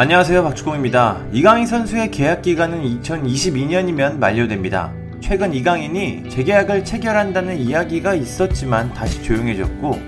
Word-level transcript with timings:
안녕하세요 0.00 0.44
박주공입니다. 0.44 1.24
이강인 1.32 1.66
선수의 1.66 2.12
계약 2.12 2.42
기간은 2.42 2.84
2022년이면 3.02 4.18
만료됩니다. 4.18 4.92
최근 5.20 5.52
이강인이 5.52 6.30
재계약을 6.30 6.84
체결한다는 6.84 7.58
이야기가 7.58 8.14
있었지만 8.14 8.94
다시 8.94 9.20
조용해졌고 9.24 9.98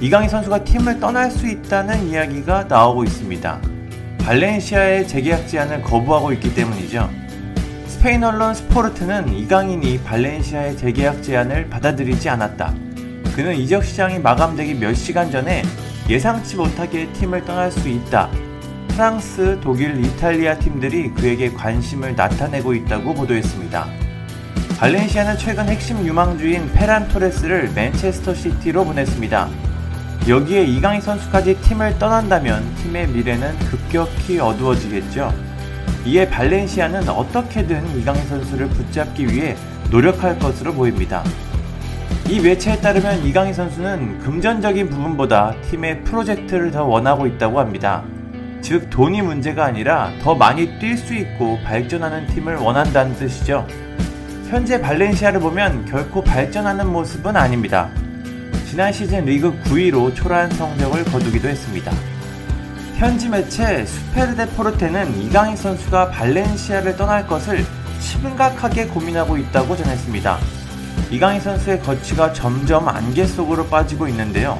이강인 0.00 0.30
선수가 0.30 0.64
팀을 0.64 0.98
떠날 0.98 1.30
수 1.30 1.46
있다는 1.46 2.08
이야기가 2.08 2.64
나오고 2.68 3.04
있습니다. 3.04 3.60
발렌시아의 4.20 5.06
재계약 5.06 5.46
제안을 5.46 5.82
거부하고 5.82 6.32
있기 6.32 6.54
때문이죠. 6.54 7.10
스페인 7.86 8.24
언론 8.24 8.54
스포르트는 8.54 9.28
이강인이 9.28 10.04
발렌시아의 10.04 10.78
재계약 10.78 11.22
제안을 11.22 11.68
받아들이지 11.68 12.30
않았다. 12.30 12.72
그는 13.36 13.56
이적 13.56 13.84
시장이 13.84 14.20
마감되기 14.20 14.76
몇 14.76 14.94
시간 14.94 15.30
전에 15.30 15.64
예상치 16.08 16.56
못하게 16.56 17.12
팀을 17.12 17.44
떠날 17.44 17.70
수 17.70 17.86
있다. 17.86 18.30
프랑스, 18.88 19.58
독일, 19.62 20.04
이탈리아 20.04 20.58
팀들이 20.58 21.10
그에게 21.10 21.52
관심을 21.52 22.14
나타내고 22.14 22.74
있다고 22.74 23.14
보도했습니다. 23.14 23.86
발렌시아는 24.78 25.38
최근 25.38 25.68
핵심 25.68 26.04
유망주인 26.04 26.72
페란 26.72 27.08
토레스를 27.08 27.72
맨체스터 27.74 28.34
시티로 28.34 28.84
보냈습니다. 28.84 29.48
여기에 30.28 30.64
이강인 30.64 31.00
선수까지 31.00 31.60
팀을 31.60 31.98
떠난다면 31.98 32.74
팀의 32.76 33.08
미래는 33.08 33.58
급격히 33.58 34.38
어두워지겠죠. 34.38 35.32
이에 36.06 36.28
발렌시아는 36.28 37.08
어떻게든 37.08 37.98
이강인 37.98 38.26
선수를 38.26 38.68
붙잡기 38.68 39.26
위해 39.26 39.56
노력할 39.90 40.38
것으로 40.38 40.72
보입니다. 40.72 41.22
이 42.28 42.40
매체에 42.40 42.80
따르면 42.80 43.24
이강인 43.26 43.52
선수는 43.52 44.20
금전적인 44.20 44.88
부분보다 44.88 45.54
팀의 45.70 46.04
프로젝트를 46.04 46.70
더 46.70 46.84
원하고 46.84 47.26
있다고 47.26 47.60
합니다. 47.60 48.02
즉 48.64 48.88
돈이 48.88 49.20
문제가 49.20 49.66
아니라 49.66 50.10
더 50.22 50.34
많이 50.34 50.78
뛸 50.78 50.96
수 50.96 51.14
있고 51.14 51.58
발전하는 51.64 52.26
팀을 52.28 52.56
원한다는 52.56 53.14
뜻이죠. 53.14 53.66
현재 54.48 54.80
발렌시아를 54.80 55.38
보면 55.38 55.84
결코 55.84 56.24
발전하는 56.24 56.90
모습은 56.90 57.36
아닙니다. 57.36 57.90
지난 58.66 58.90
시즌 58.90 59.26
리그 59.26 59.52
9위로 59.64 60.14
초라한 60.14 60.50
성적을 60.52 61.04
거두기도 61.04 61.46
했습니다. 61.46 61.92
현지 62.96 63.28
매체 63.28 63.84
수페르데 63.84 64.46
포르테는 64.56 65.20
이강인 65.20 65.56
선수가 65.56 66.10
발렌시아를 66.10 66.96
떠날 66.96 67.26
것을 67.26 67.66
심각하게 68.00 68.86
고민하고 68.86 69.36
있다고 69.36 69.76
전했습니다. 69.76 70.38
이강인 71.10 71.38
선수의 71.42 71.80
거치가 71.80 72.32
점점 72.32 72.88
안개 72.88 73.26
속으로 73.26 73.66
빠지고 73.66 74.08
있는데요. 74.08 74.58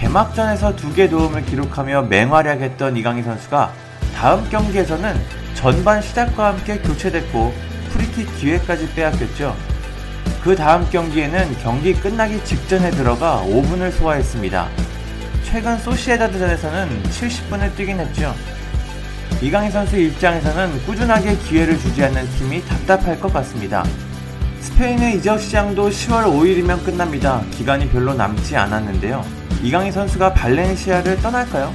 개막전에서 0.00 0.76
두 0.76 0.94
개 0.94 1.08
도움을 1.08 1.44
기록하며 1.44 2.02
맹활약했던 2.02 2.96
이강인 2.96 3.22
선수가 3.22 3.72
다음 4.16 4.48
경기에서는 4.48 5.14
전반 5.54 6.00
시작과 6.00 6.48
함께 6.48 6.78
교체됐고 6.78 7.52
프리킥 7.92 8.36
기회까지 8.38 8.92
빼앗겼죠. 8.94 9.54
그 10.42 10.56
다음 10.56 10.88
경기에는 10.88 11.54
경기 11.62 11.92
끝나기 11.92 12.42
직전에 12.44 12.90
들어가 12.92 13.44
5분을 13.46 13.92
소화했습니다. 13.92 14.68
최근 15.44 15.78
소시에다드전에서는 15.78 17.02
70분을 17.02 17.76
뛰긴 17.76 18.00
했죠. 18.00 18.34
이강인 19.42 19.70
선수 19.70 19.98
입장에서는 19.98 20.86
꾸준하게 20.86 21.36
기회를 21.36 21.78
주지 21.78 22.02
않는 22.04 22.26
팀이 22.38 22.64
답답할 22.64 23.20
것 23.20 23.32
같습니다. 23.34 23.84
스페인의 24.60 25.16
이적 25.18 25.40
시장도 25.40 25.90
10월 25.90 26.24
5일이면 26.24 26.84
끝납니다. 26.84 27.42
기간이 27.50 27.88
별로 27.90 28.14
남지 28.14 28.56
않았는데요. 28.56 29.39
이강인 29.62 29.92
선수가 29.92 30.32
발렌시아를 30.32 31.18
떠날까요? 31.18 31.72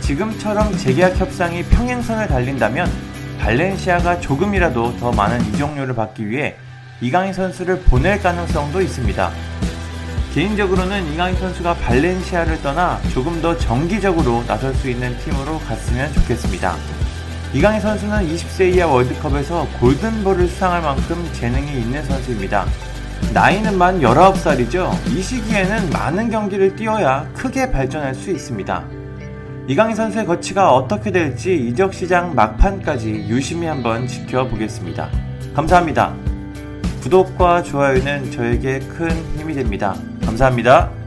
지금처럼 0.00 0.76
재계약 0.76 1.16
협상이 1.16 1.62
평행선을 1.62 2.26
달린다면 2.26 2.90
발렌시아가 3.38 4.18
조금이라도 4.18 4.96
더 4.98 5.12
많은 5.12 5.40
이적료를 5.46 5.94
받기 5.94 6.28
위해 6.28 6.56
이강인 7.00 7.32
선수를 7.32 7.82
보낼 7.82 8.20
가능성도 8.20 8.80
있습니다. 8.80 9.30
개인적으로는 10.34 11.12
이강인 11.12 11.36
선수가 11.36 11.74
발렌시아를 11.74 12.62
떠나 12.62 13.00
조금 13.12 13.40
더 13.40 13.56
정기적으로 13.56 14.44
나설 14.48 14.74
수 14.74 14.90
있는 14.90 15.16
팀으로 15.18 15.60
갔으면 15.60 16.12
좋겠습니다. 16.12 16.74
이강인 17.54 17.80
선수는 17.80 18.26
20세 18.28 18.74
이하 18.74 18.88
월드컵에서 18.88 19.68
골든볼을 19.78 20.48
수상할 20.48 20.82
만큼 20.82 21.28
재능이 21.32 21.80
있는 21.80 22.04
선수입니다. 22.04 22.66
나이는 23.32 23.78
만 23.78 24.00
19살이죠. 24.00 24.92
이 25.08 25.22
시기에는 25.22 25.90
많은 25.90 26.30
경기를 26.30 26.74
뛰어야 26.74 27.28
크게 27.34 27.70
발전할 27.70 28.14
수 28.14 28.30
있습니다. 28.30 28.84
이강인 29.68 29.94
선수의 29.94 30.26
거치가 30.26 30.74
어떻게 30.74 31.12
될지 31.12 31.54
이적 31.54 31.94
시장 31.94 32.34
막판까지 32.34 33.26
유심히 33.28 33.68
한번 33.68 34.06
지켜보겠습니다. 34.06 35.08
감사합니다. 35.54 36.14
구독과 37.02 37.62
좋아요는 37.62 38.32
저에게 38.32 38.80
큰 38.80 39.10
힘이 39.38 39.54
됩니다. 39.54 39.94
감사합니다. 40.24 40.99